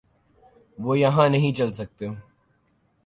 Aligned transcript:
وہ 0.77 0.99
یہاں 0.99 1.29
نہیں 1.29 1.53
چل 1.53 1.71
سکتے۔ 1.71 2.07